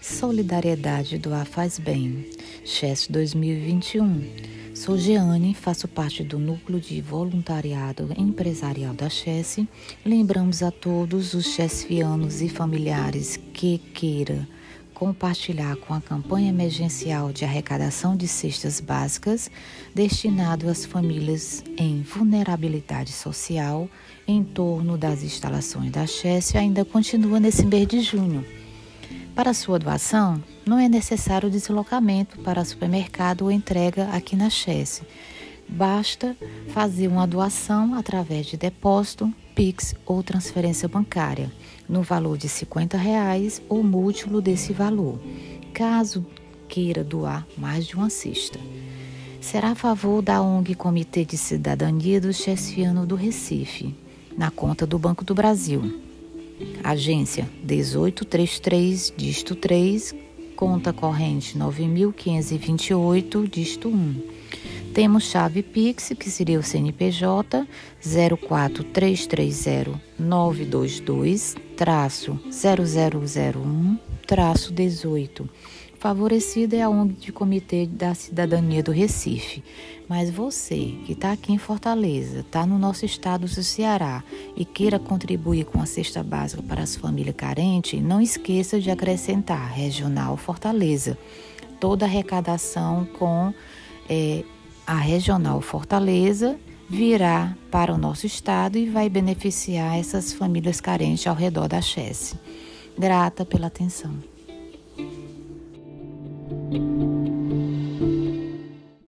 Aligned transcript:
solidariedade 0.00 1.18
doar 1.18 1.46
faz 1.46 1.78
bem. 1.78 2.26
Chess 2.64 3.06
2021. 3.08 4.24
Sou 4.74 4.96
Jeane, 4.96 5.54
faço 5.54 5.86
parte 5.86 6.24
do 6.24 6.38
núcleo 6.38 6.80
de 6.80 7.00
voluntariado 7.00 8.12
empresarial 8.16 8.94
da 8.94 9.08
Chess. 9.08 9.66
Lembramos 10.04 10.62
a 10.62 10.70
todos 10.70 11.34
os 11.34 11.46
chessianos 11.46 12.40
e 12.40 12.48
familiares 12.48 13.38
que 13.52 13.78
queira 13.78 14.48
compartilhar 15.00 15.76
com 15.76 15.94
a 15.94 16.00
campanha 16.00 16.50
emergencial 16.50 17.32
de 17.32 17.42
arrecadação 17.42 18.14
de 18.14 18.28
cestas 18.28 18.80
básicas 18.80 19.50
destinado 19.94 20.68
às 20.68 20.84
famílias 20.84 21.64
em 21.78 22.02
vulnerabilidade 22.02 23.10
social 23.10 23.88
em 24.28 24.44
torno 24.44 24.98
das 24.98 25.22
instalações 25.22 25.90
da 25.90 26.06
Chess 26.06 26.54
ainda 26.54 26.84
continua 26.84 27.40
nesse 27.40 27.64
mês 27.64 27.86
de 27.86 28.02
junho. 28.02 28.59
Para 29.40 29.54
sua 29.54 29.78
doação, 29.78 30.44
não 30.66 30.78
é 30.78 30.86
necessário 30.86 31.48
deslocamento 31.48 32.38
para 32.40 32.62
supermercado 32.62 33.40
ou 33.40 33.50
entrega 33.50 34.10
aqui 34.10 34.36
na 34.36 34.50
Chess. 34.50 35.00
Basta 35.66 36.36
fazer 36.74 37.08
uma 37.08 37.26
doação 37.26 37.94
através 37.94 38.44
de 38.44 38.58
depósito, 38.58 39.32
Pix 39.54 39.94
ou 40.04 40.22
transferência 40.22 40.86
bancária, 40.86 41.50
no 41.88 42.02
valor 42.02 42.36
de 42.36 42.50
50 42.50 42.98
reais 42.98 43.62
ou 43.66 43.82
múltiplo 43.82 44.42
desse 44.42 44.74
valor, 44.74 45.18
caso 45.72 46.26
queira 46.68 47.02
doar 47.02 47.46
mais 47.56 47.86
de 47.86 47.96
uma 47.96 48.10
cesta. 48.10 48.60
Será 49.40 49.70
a 49.70 49.74
favor 49.74 50.20
da 50.20 50.42
ONG 50.42 50.74
Comitê 50.74 51.24
de 51.24 51.38
Cidadania 51.38 52.20
do 52.20 52.30
Chessiano 52.30 53.06
do 53.06 53.14
Recife, 53.14 53.96
na 54.36 54.50
conta 54.50 54.86
do 54.86 54.98
Banco 54.98 55.24
do 55.24 55.34
Brasil. 55.34 56.09
Agência 56.82 57.48
1833, 57.62 59.12
dígito 59.16 59.54
3, 59.54 60.14
conta 60.56 60.92
corrente 60.92 61.56
9528, 61.56 63.48
dígito 63.48 63.88
1. 63.88 64.22
Temos 64.92 65.24
chave 65.24 65.62
Pix, 65.62 66.12
que 66.18 66.28
seria 66.30 66.58
o 66.58 66.62
CNPJ 66.62 67.66
04330 68.02 70.00
traço 76.00 76.16
0001 76.16 76.30
traço 76.30 76.60
18 76.60 76.70
Favorecida 76.70 76.76
é 76.76 76.82
a 76.82 76.88
ONG 76.88 77.14
de 77.14 77.30
Comitê 77.30 77.86
da 77.86 78.14
Cidadania 78.14 78.82
do 78.82 78.90
Recife. 78.90 79.62
Mas 80.08 80.30
você 80.30 80.94
que 81.04 81.12
está 81.12 81.32
aqui 81.32 81.52
em 81.52 81.58
Fortaleza, 81.58 82.40
está 82.40 82.66
no 82.66 82.78
nosso 82.78 83.04
estado 83.04 83.42
do 83.42 83.62
Ceará 83.62 84.24
e 84.56 84.64
queira 84.64 84.98
contribuir 84.98 85.66
com 85.66 85.80
a 85.80 85.86
cesta 85.86 86.22
básica 86.22 86.62
para 86.62 86.82
as 86.82 86.96
famílias 86.96 87.36
carentes, 87.36 88.02
não 88.02 88.20
esqueça 88.20 88.80
de 88.80 88.90
acrescentar 88.90 89.72
Regional 89.72 90.36
Fortaleza. 90.36 91.18
Toda 91.78 92.06
arrecadação 92.06 93.06
com 93.18 93.52
é, 94.08 94.42
a 94.86 94.96
Regional 94.96 95.60
Fortaleza 95.60 96.58
virá 96.88 97.54
para 97.70 97.94
o 97.94 97.98
nosso 97.98 98.26
estado 98.26 98.76
e 98.76 98.88
vai 98.88 99.08
beneficiar 99.08 99.98
essas 99.98 100.32
famílias 100.32 100.80
carentes 100.80 101.26
ao 101.26 101.36
redor 101.36 101.68
da 101.68 101.80
Chesse. 101.80 102.36
Grata 102.98 103.44
pela 103.44 103.68
atenção. 103.68 104.39
Thank 106.70 107.00
you 107.00 107.09